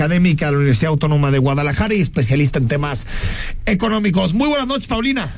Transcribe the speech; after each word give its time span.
académica 0.00 0.46
de 0.46 0.52
la 0.52 0.58
Universidad 0.58 0.92
Autónoma 0.92 1.30
de 1.30 1.36
Guadalajara 1.36 1.92
y 1.92 2.00
especialista 2.00 2.58
en 2.58 2.68
temas 2.68 3.06
económicos. 3.66 4.32
Muy 4.32 4.48
buenas 4.48 4.66
noches, 4.66 4.86
Paulina. 4.86 5.28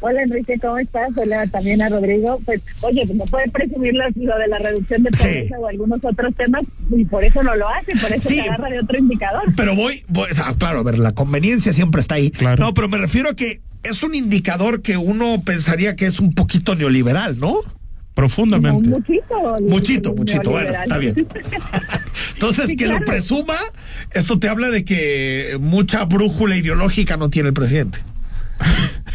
Hola 0.00 0.22
Enrique, 0.22 0.58
¿cómo 0.58 0.78
estás? 0.78 1.10
Hola 1.16 1.46
también 1.48 1.82
a 1.82 1.90
Rodrigo. 1.90 2.40
Pues, 2.46 2.62
oye, 2.80 3.04
no 3.12 3.24
puede 3.26 3.50
presumir 3.50 3.92
lo, 3.94 4.04
de 4.38 4.48
la 4.48 4.58
reducción 4.58 5.02
de 5.02 5.10
pobreza 5.10 5.58
o 5.58 5.66
algunos 5.66 6.02
otros 6.02 6.34
temas 6.34 6.62
y 6.90 7.04
por 7.04 7.22
eso 7.24 7.42
no 7.42 7.54
lo 7.56 7.68
hace, 7.68 7.92
por 8.00 8.10
eso 8.10 8.30
se 8.30 8.40
agarra 8.40 8.70
de 8.70 8.80
otro 8.80 8.96
indicador. 8.96 9.42
Pero 9.54 9.76
voy, 9.76 10.02
voy 10.08 10.28
ah, 10.42 10.54
claro, 10.58 10.78
a 10.78 10.82
ver, 10.82 10.98
la 10.98 11.12
conveniencia 11.12 11.74
siempre 11.74 12.00
está 12.00 12.14
ahí. 12.14 12.30
Claro. 12.30 12.64
No, 12.64 12.72
pero 12.72 12.88
me 12.88 12.96
refiero 12.96 13.28
a 13.28 13.36
que 13.36 13.60
es 13.82 14.02
un 14.02 14.14
indicador 14.14 14.80
que 14.80 14.96
uno 14.96 15.42
pensaría 15.44 15.94
que 15.94 16.06
es 16.06 16.20
un 16.20 16.34
poquito 16.34 16.74
neoliberal, 16.74 17.38
¿no? 17.38 17.60
Profundamente. 18.18 18.90
muchito. 18.90 19.56
Muchito, 19.68 20.12
muchito. 20.12 20.50
Bueno, 20.50 20.70
está 20.70 20.98
bien. 20.98 21.14
Entonces, 22.34 22.74
que 22.76 22.88
lo 22.88 22.98
presuma, 23.04 23.54
esto 24.12 24.40
te 24.40 24.48
habla 24.48 24.70
de 24.70 24.84
que 24.84 25.56
mucha 25.60 26.04
brújula 26.04 26.56
ideológica 26.56 27.16
no 27.16 27.30
tiene 27.30 27.50
el 27.50 27.54
presidente. 27.54 28.00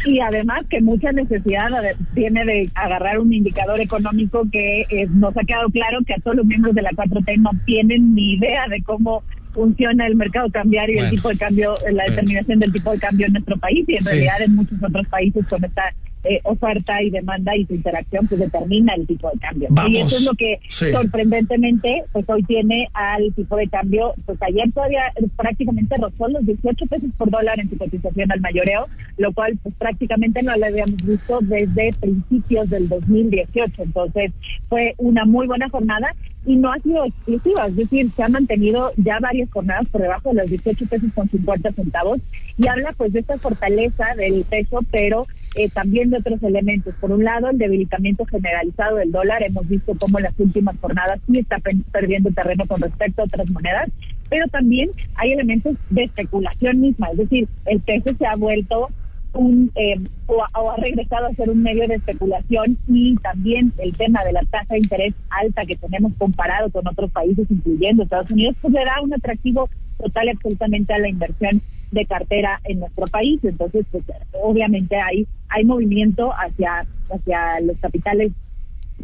Y 0.06 0.20
además 0.20 0.62
que 0.70 0.80
mucha 0.80 1.12
necesidad 1.12 1.68
tiene 2.14 2.46
de 2.46 2.66
agarrar 2.76 3.18
un 3.18 3.30
indicador 3.30 3.78
económico 3.78 4.44
que 4.50 4.86
eh, 4.88 5.06
nos 5.10 5.36
ha 5.36 5.44
quedado 5.44 5.68
claro 5.68 5.98
que 6.06 6.14
a 6.14 6.18
todos 6.20 6.38
los 6.38 6.46
miembros 6.46 6.74
de 6.74 6.80
la 6.80 6.90
4T 6.92 7.42
no 7.42 7.50
tienen 7.66 8.14
ni 8.14 8.36
idea 8.36 8.68
de 8.68 8.82
cómo 8.82 9.22
funciona 9.52 10.06
el 10.06 10.16
mercado 10.16 10.50
cambiario 10.50 10.96
y 10.96 10.98
el 11.04 11.10
tipo 11.10 11.28
de 11.28 11.36
cambio, 11.36 11.74
la 11.92 12.04
determinación 12.04 12.58
del 12.58 12.72
tipo 12.72 12.90
de 12.90 12.98
cambio 12.98 13.26
en 13.26 13.34
nuestro 13.34 13.58
país 13.58 13.84
y 13.86 13.96
en 13.96 14.04
realidad 14.06 14.40
en 14.40 14.54
muchos 14.56 14.82
otros 14.82 15.06
países 15.08 15.46
con 15.46 15.62
esta 15.62 15.92
eh, 16.24 16.40
oferta 16.44 17.02
y 17.02 17.10
demanda 17.10 17.56
y 17.56 17.66
su 17.66 17.74
interacción 17.74 18.26
pues 18.26 18.40
determina 18.40 18.94
el 18.94 19.06
tipo 19.06 19.30
de 19.30 19.38
cambio. 19.38 19.68
y 19.88 19.98
eso 19.98 20.16
es 20.16 20.24
lo 20.24 20.32
que 20.32 20.58
sorprendentemente 20.68 22.04
pues 22.12 22.24
hoy 22.28 22.42
tiene 22.44 22.88
al 22.94 23.32
tipo 23.34 23.56
de 23.56 23.68
cambio, 23.68 24.14
pues 24.26 24.38
ayer 24.42 24.70
todavía 24.72 25.12
prácticamente 25.36 25.96
rozó 25.96 26.28
los 26.28 26.44
18 26.46 26.86
pesos 26.86 27.10
por 27.16 27.30
dólar 27.30 27.60
en 27.60 27.70
su 27.70 27.76
cotización 27.76 28.32
al 28.32 28.40
mayoreo, 28.40 28.86
lo 29.18 29.32
cual 29.32 29.58
pues 29.62 29.74
prácticamente 29.76 30.42
no 30.42 30.56
lo 30.56 30.66
habíamos 30.66 31.04
visto 31.04 31.38
desde 31.42 31.92
principios 32.00 32.70
del 32.70 32.88
2018. 32.88 33.82
Entonces 33.82 34.32
fue 34.68 34.94
una 34.98 35.24
muy 35.24 35.46
buena 35.46 35.68
jornada 35.68 36.14
y 36.46 36.56
no 36.56 36.72
ha 36.72 36.78
sido 36.78 37.04
exclusiva, 37.04 37.66
es 37.66 37.76
decir, 37.76 38.10
se 38.10 38.22
han 38.22 38.32
mantenido 38.32 38.92
ya 38.96 39.18
varias 39.18 39.50
jornadas 39.50 39.88
por 39.88 40.02
debajo 40.02 40.30
de 40.30 40.36
los 40.36 40.50
18 40.50 40.86
pesos 40.86 41.10
con 41.14 41.28
50 41.28 41.72
centavos 41.72 42.20
y 42.58 42.68
habla 42.68 42.92
pues 42.92 43.12
de 43.12 43.20
esta 43.20 43.38
fortaleza 43.38 44.14
del 44.16 44.44
peso, 44.44 44.80
pero 44.90 45.26
eh, 45.54 45.68
también 45.68 46.10
de 46.10 46.18
otros 46.18 46.42
elementos. 46.42 46.94
Por 47.00 47.12
un 47.12 47.24
lado, 47.24 47.50
el 47.50 47.58
debilitamiento 47.58 48.24
generalizado 48.24 48.96
del 48.96 49.12
dólar, 49.12 49.42
hemos 49.42 49.68
visto 49.68 49.94
cómo 49.98 50.18
en 50.18 50.24
las 50.24 50.38
últimas 50.38 50.76
jornadas 50.80 51.20
sí 51.26 51.40
está 51.40 51.58
perdiendo 51.92 52.30
terreno 52.30 52.66
con 52.66 52.80
respecto 52.80 53.22
a 53.22 53.26
otras 53.26 53.50
monedas, 53.50 53.88
pero 54.28 54.46
también 54.48 54.90
hay 55.14 55.32
elementos 55.32 55.76
de 55.90 56.04
especulación 56.04 56.80
misma, 56.80 57.08
es 57.10 57.18
decir, 57.18 57.48
el 57.66 57.80
peso 57.80 58.14
se 58.18 58.26
ha 58.26 58.36
vuelto 58.36 58.88
un 59.34 59.70
eh, 59.74 60.00
o, 60.26 60.42
ha 60.42 60.76
regresado 60.76 61.26
a 61.26 61.34
ser 61.34 61.50
un 61.50 61.62
medio 61.62 61.86
de 61.88 61.96
especulación 61.96 62.78
y 62.88 63.16
también 63.16 63.72
el 63.78 63.94
tema 63.96 64.24
de 64.24 64.32
la 64.32 64.42
tasa 64.42 64.74
de 64.74 64.80
interés 64.80 65.14
alta 65.28 65.66
que 65.66 65.76
tenemos 65.76 66.12
comparado 66.16 66.70
con 66.70 66.86
otros 66.86 67.10
países, 67.10 67.46
incluyendo 67.50 68.04
Estados 68.04 68.30
Unidos, 68.30 68.56
pues 68.60 68.72
le 68.72 68.84
da 68.84 69.00
un 69.02 69.12
atractivo 69.12 69.68
total 69.98 70.28
absolutamente 70.28 70.92
a 70.92 70.98
la 70.98 71.08
inversión 71.08 71.62
de 71.94 72.06
cartera 72.06 72.60
en 72.64 72.80
nuestro 72.80 73.06
país. 73.06 73.40
Entonces, 73.42 73.86
pues 73.90 74.04
obviamente 74.42 74.96
hay, 74.96 75.26
hay 75.48 75.64
movimiento 75.64 76.32
hacia, 76.32 76.86
hacia 77.10 77.60
los 77.60 77.76
capitales 77.78 78.32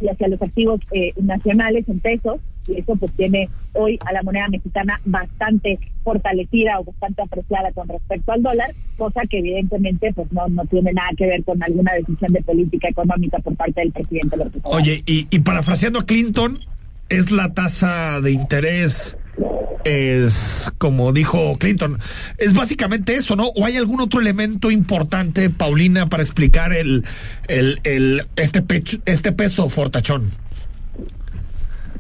y 0.01 0.09
hacia 0.09 0.29
los 0.29 0.41
activos 0.41 0.81
eh, 0.93 1.13
nacionales 1.21 1.89
en 1.89 1.99
pesos 2.01 2.41
y 2.69 2.79
eso 2.79 2.95
pues 2.97 3.11
tiene 3.13 3.49
hoy 3.73 3.99
a 4.07 4.13
la 4.13 4.23
moneda 4.23 4.49
mexicana 4.49 5.01
bastante 5.05 5.79
fortalecida 6.05 6.79
o 6.79 6.85
bastante 6.85 7.23
apreciada 7.23 7.73
con 7.73 7.89
respecto 7.89 8.33
al 8.33 8.43
dólar, 8.43 8.75
cosa 8.97 9.23
que 9.29 9.39
evidentemente 9.39 10.13
pues 10.15 10.31
no, 10.33 10.47
no 10.49 10.65
tiene 10.67 10.93
nada 10.93 11.09
que 11.17 11.27
ver 11.27 11.43
con 11.43 11.63
alguna 11.63 11.95
decisión 11.95 12.33
de 12.33 12.43
política 12.43 12.89
económica 12.89 13.39
por 13.39 13.57
parte 13.57 13.81
del 13.81 13.93
presidente 13.93 14.37
López 14.37 14.63
Oye, 14.65 15.03
y, 15.07 15.27
y 15.31 15.39
parafraseando 15.41 16.01
a 16.01 16.07
Clinton, 16.07 16.61
¿es 17.09 17.31
la 17.31 17.53
tasa 17.53 18.21
de 18.21 18.33
interés 18.33 19.19
es, 19.85 20.73
como 20.79 21.13
dijo 21.13 21.55
Clinton, 21.59 21.99
es 22.39 22.55
básicamente 22.55 23.15
eso, 23.15 23.37
¿no? 23.37 23.49
¿O 23.49 23.65
hay 23.65 23.77
algún 23.77 24.01
otro 24.01 24.21
elemento 24.21 24.71
importante, 24.71 25.51
Paulina, 25.51 26.09
para 26.09 26.23
explicar 26.23 26.73
el, 26.73 27.05
el, 27.49 28.23
este, 28.37 28.63
pecho, 28.63 28.99
este 29.07 29.33
peso 29.33 29.69
fortachón? 29.69 30.29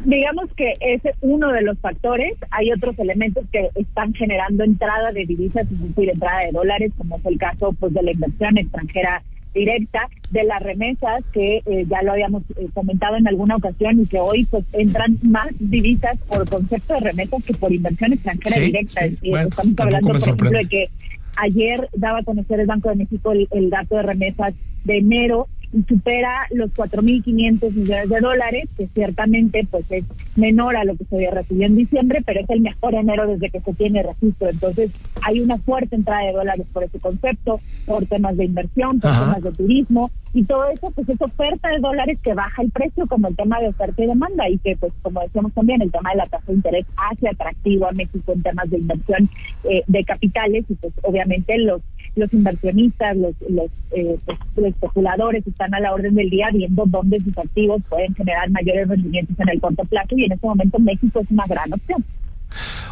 Digamos 0.05 0.47
que 0.57 0.75
es 0.81 1.03
uno 1.21 1.53
de 1.53 1.63
los 1.63 1.79
factores. 1.79 2.33
Hay 2.51 2.73
otros 2.73 2.99
elementos 2.99 3.45
que 3.53 3.69
están 3.75 4.15
generando 4.15 4.65
entrada 4.65 5.13
de 5.13 5.27
divisas, 5.27 5.67
es 5.71 5.81
decir, 5.81 6.09
entrada 6.09 6.41
de 6.41 6.53
dólares, 6.53 6.93
como 6.97 7.17
es 7.17 7.27
el 7.27 7.39
caso 7.39 7.75
pues 7.79 7.93
de 7.93 8.03
la 8.03 8.13
inversión 8.13 8.57
extranjera 8.57 9.23
directa 9.55 10.09
de 10.31 10.45
las 10.45 10.63
remesas 10.63 11.25
que 11.33 11.63
eh, 11.67 11.85
ya 11.89 12.03
lo 12.03 12.13
habíamos 12.13 12.43
eh, 12.57 12.69
comentado 12.73 13.17
en 13.17 13.27
alguna 13.27 13.57
ocasión 13.57 14.01
y 14.01 14.07
que 14.07 14.19
hoy 14.19 14.45
pues 14.45 14.65
entran 14.73 15.19
más 15.23 15.49
divisas 15.59 16.17
por 16.29 16.49
concepto 16.49 16.95
de 16.95 17.01
remesas 17.01 17.43
que 17.45 17.55
por 17.55 17.73
inversión 17.73 18.13
extranjera 18.13 18.61
directa. 18.61 19.05
estamos 19.07 19.75
hablando, 19.79 20.09
por 20.09 20.17
ejemplo, 20.17 20.51
de 20.51 20.65
que 20.67 20.91
ayer 21.37 21.89
daba 21.95 22.19
a 22.19 22.23
conocer 22.23 22.61
el 22.61 22.67
Banco 22.67 22.91
de 22.91 22.97
México 22.97 23.33
el 23.33 23.71
dato 23.71 23.97
de 23.97 24.03
remesas 24.03 24.55
de 24.85 24.99
enero 24.99 25.49
supera 25.89 26.47
los 26.51 26.71
4.500 26.73 27.73
millones 27.73 28.09
de 28.09 28.21
dólares, 28.21 28.69
que 28.77 28.89
ciertamente 28.89 29.67
pues 29.71 29.91
es 29.91 30.05
menor 30.37 30.77
a 30.77 30.85
lo 30.85 30.97
que 30.97 31.05
se 31.05 31.17
había 31.17 31.31
recibido 31.31 31.67
en 31.67 31.77
diciembre, 31.77 32.23
pero 32.25 32.41
es 32.41 32.51
el 32.51 32.61
mejor 32.61 32.95
enero 32.95 33.27
desde 33.27 33.51
que 33.51 33.61
se 33.61 33.75
tiene 33.75 34.03
registro. 34.03 34.49
Entonces 34.49 34.91
hay 35.23 35.41
una 35.41 35.59
fuerte 35.59 35.97
entrada 35.97 36.27
de 36.27 36.33
dólares 36.33 36.67
por 36.73 36.85
ese 36.85 36.99
concepto, 36.99 37.61
por 37.87 38.07
temas 38.07 38.37
de 38.37 38.47
inversión, 38.47 38.99
por 39.01 39.13
temas 39.13 39.43
de 39.43 39.53
turismo, 39.53 40.11
y 40.33 40.45
todo 40.45 40.69
eso 40.71 40.91
pues 40.91 41.09
es 41.09 41.21
oferta 41.21 41.69
de 41.69 41.79
dólares 41.79 42.21
que 42.23 42.35
baja 42.35 42.63
el 42.63 42.71
precio 42.71 43.07
como 43.07 43.29
el 43.29 43.37
tema 43.37 43.61
de 43.61 43.69
oferta 43.69 44.03
y 44.03 44.07
demanda 44.07 44.49
y 44.49 44.59
que 44.59 44.77
pues 44.77 44.93
como 45.03 45.21
decíamos 45.21 45.53
también 45.53 45.83
el 45.83 45.91
tema 45.91 46.11
de 46.11 46.17
la 46.17 46.27
tasa 46.27 46.45
de 46.47 46.55
interés 46.55 46.87
hace 46.97 47.29
atractivo 47.29 47.87
a 47.87 47.93
México 47.93 48.33
en 48.33 48.43
temas 48.43 48.71
de 48.71 48.79
inversión 48.79 49.29
eh, 49.65 49.83
de 49.87 50.05
capitales 50.05 50.65
y 50.69 50.75
pues 50.75 50.93
obviamente 51.03 51.59
los 51.59 51.83
los 52.17 52.33
inversionistas, 52.33 53.17
los, 53.17 53.35
los, 53.49 53.71
eh, 53.93 54.17
pues, 54.25 54.39
los 54.57 54.67
especuladores 54.67 55.47
están 55.47 55.75
a 55.75 55.81
la 55.81 55.93
orden 55.93 56.15
del 56.15 56.31
día 56.31 56.49
viendo 56.53 56.85
dónde 56.87 57.21
sus 57.21 57.37
activos 57.39 57.83
pueden 57.89 58.15
generar 58.15 58.51
mayores 58.51 58.89
rendimientos 58.89 59.39
en 59.39 59.49
el 59.49 59.61
corto 59.61 59.85
plazo 59.85 60.17
y 60.17 60.25
en 60.25 60.33
este 60.33 60.47
momento 60.47 60.79
México 60.79 61.21
es 61.21 61.31
una 61.31 61.47
gran 61.47 61.73
opción. 61.73 62.05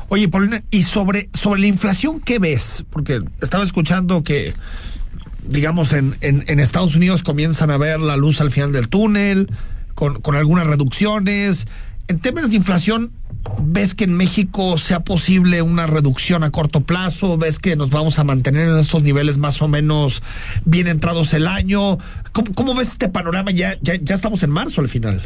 Oye, 0.09 0.29
Paulina, 0.29 0.63
y 0.71 0.85
sobre, 0.85 1.29
sobre 1.33 1.61
la 1.61 1.67
inflación, 1.67 2.21
¿qué 2.21 2.39
ves? 2.39 2.85
Porque 2.91 3.21
estaba 3.43 3.65
escuchando 3.65 4.23
que, 4.23 4.55
digamos, 5.49 5.93
en, 5.93 6.15
en, 6.21 6.45
en 6.47 6.61
Estados 6.61 6.97
Unidos 6.97 7.23
comienzan 7.23 7.71
a 7.71 7.77
ver 7.77 8.01
la 8.01 8.17
luz 8.17 8.41
al 8.41 8.51
final 8.51 8.73
del 8.73 8.89
túnel, 8.89 9.51
con, 9.95 10.21
con 10.21 10.37
algunas 10.37 10.67
reducciones. 10.67 11.67
En 12.09 12.19
términos 12.19 12.51
de 12.51 12.57
inflación, 12.57 13.13
¿Ves 13.63 13.95
que 13.95 14.05
en 14.05 14.15
México 14.15 14.79
sea 14.79 15.01
posible 15.01 15.63
una 15.63 15.87
reducción 15.87 16.43
a 16.45 16.51
corto 16.51 16.83
plazo? 16.83 17.39
¿Ves 17.39 17.59
que 17.59 17.77
nos 17.77 17.91
vamos 17.91 18.19
a 18.19 18.25
mantener 18.25 18.69
en 18.69 18.79
estos 18.79 19.03
niveles 19.03 19.39
más 19.39 19.63
o 19.63 19.69
menos 19.69 20.23
bien 20.65 20.87
entrados 20.87 21.35
el 21.35 21.47
año? 21.47 21.99
¿Cómo, 22.55 22.75
ves 22.75 22.89
este 22.89 23.09
panorama? 23.09 23.51
Ya, 23.51 23.77
ya, 23.81 23.95
ya 23.95 24.15
estamos 24.15 24.43
en 24.43 24.51
marzo 24.51 24.81
al 24.81 24.89
final. 24.89 25.23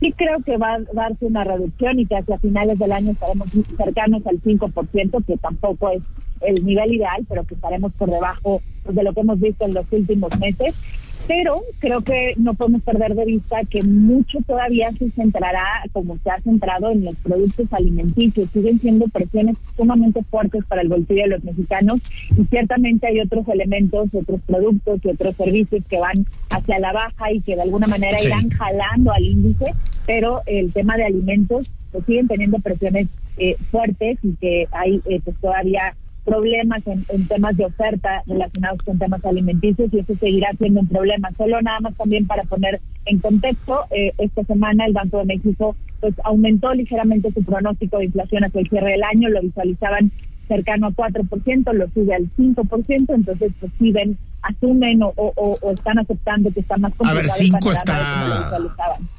Sí 0.00 0.12
creo 0.12 0.38
que 0.44 0.56
va 0.56 0.74
a 0.74 0.78
darse 0.92 1.24
una 1.24 1.44
reducción 1.44 1.98
y 1.98 2.06
que 2.06 2.16
hacia 2.16 2.38
finales 2.38 2.78
del 2.78 2.92
año 2.92 3.12
estaremos 3.12 3.48
cercanos 3.76 4.26
al 4.26 4.40
5%, 4.40 5.24
que 5.24 5.36
tampoco 5.38 5.90
es 5.90 6.02
el 6.40 6.64
nivel 6.64 6.94
ideal, 6.94 7.26
pero 7.28 7.44
que 7.44 7.54
estaremos 7.54 7.92
por 7.94 8.10
debajo 8.10 8.62
de 8.88 9.02
lo 9.02 9.12
que 9.12 9.20
hemos 9.20 9.40
visto 9.40 9.66
en 9.66 9.74
los 9.74 9.86
últimos 9.90 10.38
meses 10.38 10.97
pero 11.28 11.62
creo 11.78 12.00
que 12.00 12.32
no 12.38 12.54
podemos 12.54 12.80
perder 12.82 13.14
de 13.14 13.26
vista 13.26 13.58
que 13.68 13.82
mucho 13.82 14.38
todavía 14.46 14.90
se 14.98 15.10
centrará, 15.10 15.84
como 15.92 16.16
se 16.24 16.30
ha 16.30 16.40
centrado 16.40 16.90
en 16.90 17.04
los 17.04 17.16
productos 17.16 17.70
alimenticios. 17.70 18.48
Siguen 18.54 18.80
siendo 18.80 19.06
presiones 19.08 19.56
sumamente 19.76 20.22
fuertes 20.30 20.64
para 20.64 20.80
el 20.80 20.88
bolsillo 20.88 21.24
de 21.24 21.28
los 21.28 21.44
mexicanos 21.44 22.00
y 22.34 22.44
ciertamente 22.46 23.08
hay 23.08 23.20
otros 23.20 23.46
elementos, 23.46 24.08
otros 24.14 24.40
productos 24.46 25.00
y 25.04 25.08
otros 25.08 25.36
servicios 25.36 25.84
que 25.86 25.98
van 25.98 26.24
hacia 26.48 26.78
la 26.78 26.92
baja 26.94 27.30
y 27.30 27.42
que 27.42 27.56
de 27.56 27.62
alguna 27.62 27.86
manera 27.86 28.16
irán 28.22 28.48
jalando 28.48 29.12
al 29.12 29.22
índice, 29.22 29.74
pero 30.06 30.40
el 30.46 30.72
tema 30.72 30.96
de 30.96 31.04
alimentos 31.04 31.70
pues 31.92 32.06
siguen 32.06 32.26
teniendo 32.26 32.58
presiones 32.60 33.08
eh, 33.36 33.56
fuertes 33.70 34.18
y 34.22 34.32
que 34.36 34.66
hay 34.72 35.02
eh, 35.04 35.20
pues 35.22 35.36
todavía 35.42 35.94
problemas 36.28 36.82
en, 36.86 37.26
temas 37.26 37.56
de 37.56 37.64
oferta 37.64 38.22
relacionados 38.26 38.82
con 38.82 38.98
temas 38.98 39.24
alimenticios 39.24 39.88
y 39.92 40.00
eso 40.00 40.14
seguirá 40.20 40.50
siendo 40.58 40.80
un 40.80 40.88
problema. 40.88 41.30
Solo 41.36 41.60
nada 41.62 41.80
más 41.80 41.96
también 41.96 42.26
para 42.26 42.44
poner 42.44 42.80
en 43.06 43.18
contexto, 43.18 43.84
eh, 43.90 44.12
esta 44.18 44.44
semana 44.44 44.84
el 44.86 44.92
Banco 44.92 45.18
de 45.18 45.24
México 45.24 45.74
pues 46.00 46.14
aumentó 46.24 46.72
ligeramente 46.74 47.32
su 47.32 47.42
pronóstico 47.42 47.98
de 47.98 48.04
inflación 48.04 48.44
hacia 48.44 48.60
el 48.60 48.68
cierre 48.68 48.92
del 48.92 49.02
año, 49.02 49.28
lo 49.30 49.40
visualizaban 49.40 50.12
cercano 50.46 50.88
a 50.88 50.90
4%, 50.90 51.72
lo 51.72 51.88
sube 51.90 52.14
al 52.14 52.28
5%, 52.28 53.14
entonces 53.14 53.52
pues 53.58 53.72
si 53.78 53.92
ven, 53.92 54.16
asumen 54.42 55.02
o, 55.02 55.12
o, 55.16 55.72
están 55.72 55.98
aceptando 55.98 56.50
que 56.52 56.60
está 56.60 56.76
más 56.76 56.92
complicado. 56.94 57.18
A 57.18 57.22
ver, 57.22 57.30
5 57.30 57.72
está, 57.72 58.50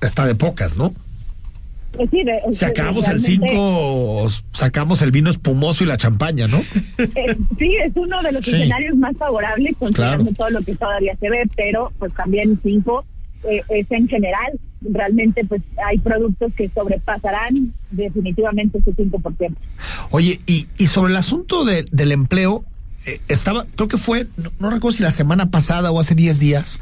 está 0.02 0.26
de 0.26 0.36
pocas, 0.36 0.78
¿no? 0.78 0.94
Pues 1.92 2.10
sí, 2.12 2.24
de- 2.24 2.66
acabamos 2.68 3.08
el 3.08 3.20
realmente, 3.20 3.48
5, 3.50 4.28
sacamos 4.52 5.02
el 5.02 5.12
vino 5.12 5.30
espumoso 5.30 5.84
y 5.84 5.88
la 5.88 5.98
champaña, 5.98 6.48
¿no? 6.48 6.58
eh, 6.98 7.36
sí, 7.58 7.76
es 7.84 7.92
uno 7.96 8.22
de 8.22 8.32
los 8.32 8.46
Sí. 8.46 8.52
escenarios 8.56 8.96
más 8.96 9.16
favorables 9.18 9.74
considerando 9.78 10.26
Claro. 10.32 10.36
todo 10.38 10.50
lo 10.60 10.62
que 10.66 10.76
todavía 10.76 11.16
se 11.20 11.30
ve, 11.30 11.44
pero 11.56 11.92
pues 12.00 12.14
también 12.14 12.60
cinco 12.64 13.04
eh, 13.50 13.62
es 13.70 13.90
en 13.92 14.08
general. 14.08 14.60
Realmente 14.82 15.44
pues 15.46 15.62
hay 15.86 15.98
productos 15.98 16.54
que 16.56 16.70
sobrepasarán 16.74 17.74
definitivamente 17.92 18.78
ese 18.80 18.92
5%. 18.96 19.56
Oye, 20.12 20.40
y, 20.46 20.68
y 20.78 20.88
sobre 20.88 21.12
el 21.12 21.18
asunto 21.18 21.66
de- 21.66 21.86
del 21.92 22.12
empleo, 22.12 22.64
estaba, 23.28 23.66
creo 23.76 23.88
que 23.88 23.98
fue, 23.98 24.28
no, 24.38 24.52
no 24.60 24.70
recuerdo 24.70 24.98
si 24.98 25.04
la 25.04 25.12
semana 25.12 25.52
pasada 25.52 25.92
o 25.92 26.00
hace 26.00 26.16
10 26.16 26.40
días, 26.40 26.80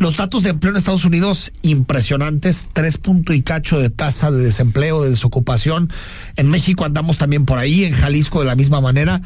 los 0.00 0.16
datos 0.16 0.44
de 0.44 0.50
empleo 0.50 0.70
en 0.70 0.78
Estados 0.78 1.04
Unidos 1.04 1.52
impresionantes, 1.60 2.70
tres 2.72 2.96
punto 2.96 3.34
y 3.34 3.42
cacho 3.42 3.78
de 3.78 3.90
tasa 3.90 4.30
de 4.30 4.42
desempleo, 4.42 5.02
de 5.02 5.10
desocupación. 5.10 5.92
En 6.36 6.48
México 6.48 6.86
andamos 6.86 7.18
también 7.18 7.44
por 7.44 7.58
ahí, 7.58 7.84
en 7.84 7.92
Jalisco 7.92 8.40
de 8.40 8.46
la 8.46 8.56
misma 8.56 8.80
manera. 8.80 9.20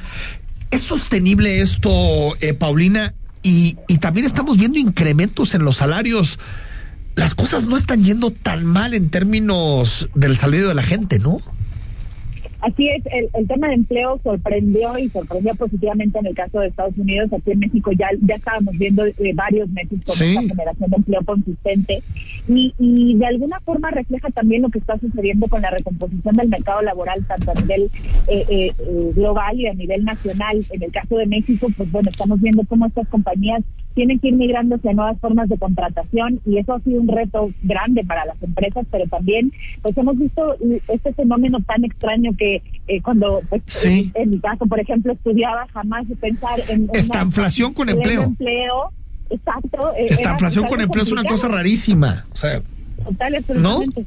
¿Es 0.73 0.83
sostenible 0.83 1.61
esto, 1.61 2.37
eh, 2.41 2.55
Paulina? 2.55 3.15
Y, 3.45 3.77
y 3.87 3.99
también 3.99 4.27
estamos 4.27 4.59
viendo 4.59 4.81
incrementos 4.81 5.55
en 5.55 5.65
los 5.65 5.77
salarios. 5.77 6.41
Las 7.15 7.37
cosas 7.37 7.67
no 7.67 7.77
están 7.77 8.03
yendo 8.03 8.33
tan 8.33 8.65
mal 8.65 8.95
en 8.95 9.11
términos 9.11 10.11
del 10.17 10.37
salario 10.37 10.67
de 10.67 10.75
la 10.75 10.83
gente, 10.83 11.21
¿no? 11.21 11.41
Así 12.67 12.89
es, 12.89 13.03
el, 13.13 13.29
el 13.35 13.47
tema 13.47 13.69
de 13.69 13.75
empleo 13.75 14.19
sorprendió 14.23 14.97
y 14.99 15.11
sorprendió 15.11 15.55
positivamente 15.55 16.19
en 16.19 16.27
el 16.27 16.35
caso 16.35 16.61
de 16.61 16.69
Estados 16.69 16.97
Unidos. 16.97 17.31
Aquí 17.33 17.51
en 17.51 17.59
México 17.59 17.91
ya, 17.93 18.09
ya 18.23 18.37
estábamos 18.37 18.77
viendo 18.79 19.05
eh, 19.05 19.33
varios 19.35 19.69
meses 19.69 19.99
con 20.05 20.15
Sí. 20.15 20.31
esta 20.35 20.41
generación 20.55 20.91
de 20.91 20.97
empleo 20.97 21.21
consistente 21.27 22.03
y, 22.49 22.73
y 22.79 23.15
de 23.19 23.27
alguna 23.27 23.61
forma 23.61 23.91
refleja 23.91 24.31
también 24.31 24.63
lo 24.63 24.71
que 24.71 24.79
está 24.79 24.99
sucediendo 24.99 25.47
con 25.49 25.61
la 25.61 25.71
recomposición 25.71 26.37
del 26.37 26.49
mercado 26.49 26.81
laboral, 26.81 27.23
tanto 27.27 27.51
a 27.51 27.55
nivel 27.61 27.83
eh, 28.29 28.45
eh, 28.49 28.73
eh, 28.79 29.13
global 29.15 29.61
y 29.61 29.67
a 29.67 29.75
nivel 29.75 30.03
nacional. 30.05 30.65
En 30.71 30.83
el 30.83 30.91
caso 30.91 31.19
de 31.19 31.27
México, 31.27 31.67
pues 31.77 31.93
bueno, 31.93 32.09
estamos 32.11 32.41
viendo 32.41 32.65
cómo 32.67 32.87
estas 32.87 33.07
compañías 33.09 33.63
tienen 33.95 34.19
que 34.19 34.29
ir 34.29 34.35
migrando 34.35 34.75
hacia 34.75 34.93
nuevas 34.93 35.19
formas 35.21 35.49
de 35.49 35.57
contratación 35.57 36.41
y 36.47 36.59
eso 36.59 36.75
ha 36.75 36.81
sido 36.81 37.01
un 37.01 37.09
reto 37.09 37.51
grande 37.63 38.05
para 38.05 38.25
las 38.25 38.43
empresas, 38.43 38.85
pero 38.91 39.07
también 39.07 39.53
pues 39.83 39.97
hemos 39.97 40.19
visto 40.19 40.57
este 40.89 41.13
fenómeno 41.13 41.59
tan 41.61 41.85
extraño 41.85 42.33
que 42.37 42.63
eh, 42.89 43.01
cuando 43.03 43.41
pues 43.49 43.63
Sí. 43.67 44.11
en, 44.15 44.23
en 44.23 44.31
mi 44.31 44.39
caso, 44.41 44.67
por 44.67 44.81
ejemplo, 44.81 45.13
estudiaba 45.13 45.67
jamás 45.73 46.07
pensar 46.21 46.61
en 46.69 46.89
Esta 46.93 47.23
inflación 47.23 47.73
con 47.73 47.89
empleo. 47.89 48.23
empleo, 48.25 48.91
exacto. 49.31 49.93
eh, 49.97 50.07
Esta 50.11 50.33
inflación 50.33 50.65
con 50.67 50.81
empleo 50.81 51.03
es 51.05 51.13
una 51.13 51.25
cosa 51.25 51.49
rarísima. 51.49 52.27
O 52.33 52.37
sea, 52.37 52.61
Total, 53.05 53.35
absolutamente. 53.35 54.05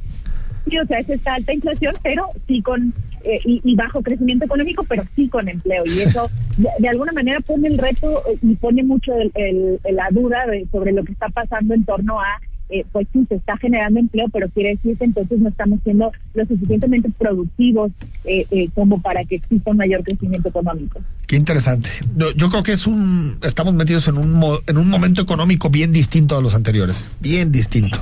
Sí, 0.70 0.78
o 0.80 0.86
sea, 0.86 1.00
es 1.00 1.10
esta 1.10 1.36
alta 1.36 1.54
inflación, 1.54 1.96
pero 2.04 2.26
sí 2.48 2.62
con, 2.62 2.94
eh, 3.28 3.40
y, 3.46 3.62
y 3.64 3.76
bajo 3.76 4.02
crecimiento 4.02 4.46
económico, 4.46 4.84
pero 4.88 5.04
sí 5.16 5.28
con 5.28 5.48
empleo. 5.50 5.84
Y 5.86 6.00
eso, 6.02 6.30
de, 6.58 6.70
de 6.80 6.90
alguna 6.90 7.12
manera, 7.12 7.40
pone 7.42 7.68
el 7.68 7.78
reto 7.78 8.24
eh, 8.30 8.38
y 8.42 8.56
pone 8.56 8.84
mucho 8.84 9.12
el, 9.16 9.32
el- 9.36 9.80
la 9.96 10.08
duda 10.12 10.46
de- 10.48 10.66
sobre 10.72 10.92
lo 10.94 11.04
que 11.04 11.12
está 11.12 11.28
pasando 11.30 11.74
en 11.74 11.84
torno 11.84 12.20
a, 12.20 12.26
eh, 12.70 12.84
pues 12.92 13.08
sí, 13.14 13.26
se 13.30 13.36
está 13.36 13.56
generando 13.58 13.98
empleo, 14.00 14.26
pero 14.34 14.50
quiere 14.50 14.72
decir 14.72 14.98
que 14.98 15.06
entonces 15.06 15.40
no 15.40 15.48
estamos 15.50 15.80
siendo 15.86 16.12
lo 16.34 16.46
suficientemente 16.46 17.10
productivos 17.18 17.92
eh, 18.26 18.46
eh, 18.52 18.68
como 18.76 19.02
para 19.02 19.24
que 19.24 19.36
exista 19.36 19.72
un 19.72 19.78
mayor 19.78 20.04
crecimiento 20.04 20.50
económico. 20.50 21.00
qué 21.28 21.38
interesante. 21.38 21.90
Yo, 22.18 22.32
yo 22.32 22.50
creo 22.50 22.64
que 22.64 22.74
es 22.74 22.86
un, 22.86 23.38
estamos 23.42 23.74
metidos 23.74 24.08
en 24.10 24.18
un, 24.18 24.34
mo- 24.34 24.60
en 24.68 24.78
un 24.78 24.90
momento 24.90 25.22
económico 25.22 25.70
bien 25.70 25.94
distinto 25.94 26.36
a 26.38 26.42
los 26.42 26.56
anteriores. 26.56 27.06
Bien 27.22 27.52
distinto. 27.54 28.00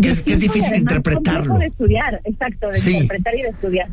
Que 0.00 0.10
es, 0.10 0.22
que 0.22 0.34
es 0.34 0.40
difícil 0.40 0.62
además 0.64 0.80
interpretarlo. 0.80 1.58
de 1.58 1.66
estudiar, 1.66 2.20
exacto, 2.24 2.68
de 2.68 2.78
Sí. 2.80 2.92
interpretar 2.92 3.34
y 3.36 3.42
de 3.42 3.48
estudiar. 3.48 3.88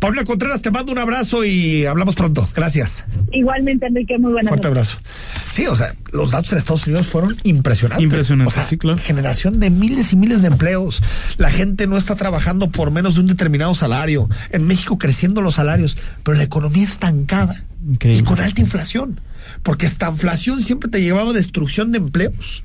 Paulina 0.00 0.24
Contreras, 0.24 0.62
te 0.62 0.70
mando 0.72 0.90
un 0.90 0.98
abrazo 0.98 1.44
y 1.44 1.86
hablamos 1.86 2.16
pronto. 2.16 2.46
Gracias. 2.54 3.06
Igualmente, 3.32 3.86
Enrique, 3.86 4.18
muy 4.18 4.32
buenas 4.32 4.48
Fuerte 4.48 4.68
noches. 4.68 4.94
abrazo. 4.94 5.10
Sí, 5.50 5.66
o 5.66 5.76
sea, 5.76 5.94
los 6.12 6.32
datos 6.32 6.50
en 6.52 6.58
Estados 6.58 6.86
Unidos 6.88 7.06
fueron 7.06 7.36
impresionantes. 7.44 8.02
Impresionantes, 8.02 8.52
O 8.52 8.60
sea, 8.60 8.64
sí, 8.68 8.76
claro. 8.76 8.98
Generación 8.98 9.60
de 9.60 9.70
miles 9.70 10.12
y 10.12 10.16
miles 10.16 10.42
de 10.42 10.48
empleos. 10.48 11.02
La 11.38 11.50
gente 11.50 11.86
no 11.86 11.96
está 11.96 12.16
trabajando 12.16 12.70
por 12.70 12.90
menos 12.90 13.14
de 13.14 13.20
un 13.20 13.26
determinado 13.28 13.74
salario. 13.74 14.28
En 14.50 14.66
México 14.66 14.98
creciendo 14.98 15.40
los 15.40 15.54
salarios, 15.54 15.96
pero 16.24 16.36
la 16.36 16.42
economía 16.44 16.82
estancada 16.84 17.54
Increíble. 17.86 18.20
y 18.20 18.24
con 18.24 18.40
alta 18.40 18.60
inflación. 18.60 19.20
Porque 19.62 19.86
esta 19.86 20.08
inflación 20.10 20.62
siempre 20.62 20.90
te 20.90 21.00
llevaba 21.00 21.30
a 21.30 21.34
destrucción 21.34 21.92
de 21.92 21.98
empleos. 21.98 22.64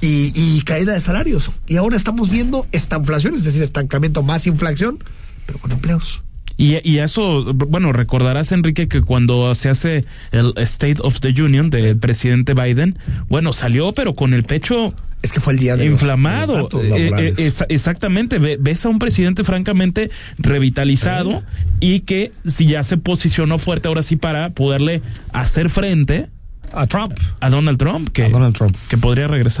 Y, 0.00 0.32
y 0.34 0.62
caída 0.62 0.92
de 0.94 1.00
salarios. 1.00 1.50
Y 1.66 1.76
ahora 1.76 1.96
estamos 1.96 2.30
viendo 2.30 2.66
esta 2.72 2.96
inflación, 2.96 3.34
es 3.34 3.44
decir, 3.44 3.62
estancamiento 3.62 4.22
más 4.22 4.46
inflación, 4.46 4.98
pero 5.46 5.58
con 5.58 5.72
empleos. 5.72 6.22
Y, 6.56 6.76
y 6.88 6.98
eso, 6.98 7.44
bueno, 7.54 7.92
recordarás, 7.92 8.50
Enrique, 8.50 8.88
que 8.88 9.00
cuando 9.00 9.54
se 9.54 9.68
hace 9.68 10.04
el 10.32 10.52
State 10.56 10.96
of 11.02 11.20
the 11.20 11.28
Union 11.40 11.70
del 11.70 11.96
presidente 11.96 12.52
Biden, 12.54 12.98
bueno, 13.28 13.52
salió, 13.52 13.92
pero 13.92 14.14
con 14.16 14.34
el 14.34 14.42
pecho 14.42 14.92
Es 15.22 15.30
que 15.30 15.38
fue 15.40 15.52
el 15.52 15.60
día 15.60 15.76
de 15.76 15.84
inflamado. 15.86 16.68
los 16.72 16.84
Eh, 16.84 17.32
eh, 17.38 17.52
exactamente. 17.68 18.40
Ve- 18.40 18.56
Ves 18.60 18.84
a 18.84 18.88
un 18.88 18.98
presidente 18.98 19.44
francamente 19.44 20.10
revitalizado 20.38 21.44
y 21.78 22.00
que 22.00 22.32
si 22.44 22.66
ya 22.66 22.82
se 22.82 22.96
posicionó 22.96 23.58
fuerte 23.60 23.86
ahora 23.86 24.02
sí 24.02 24.16
para 24.16 24.50
poderle 24.50 25.00
hacer 25.32 25.70
frente 25.70 26.26
a 26.72 26.86
Trump. 26.86 27.14
a 27.40 27.48
Donald 27.50 27.78
Trump, 27.78 28.08
que, 28.10 28.24
A 28.24 28.28
Donald 28.30 28.54
Trump. 28.54 28.76
que 28.90 28.98
podría 28.98 29.26
regresar. 29.28 29.56